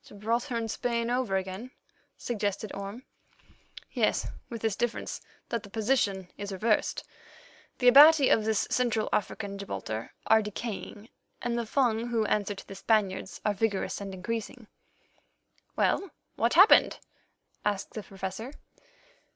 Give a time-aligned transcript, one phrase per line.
[0.03, 1.69] "Gibraltar and Spain over again,"
[2.17, 3.03] suggested Orme.
[3.93, 7.03] "Yes, with this difference—that the position is reversed,
[7.77, 11.09] the Abati of this Central African Gibraltar are decaying,
[11.39, 14.65] and the Fung, who answer to the Spaniards, are vigorous and increasing."
[15.75, 16.97] "Well, what happened?"
[17.63, 18.53] asked the Professor.